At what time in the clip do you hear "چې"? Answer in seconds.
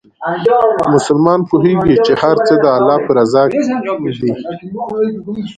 2.05-2.13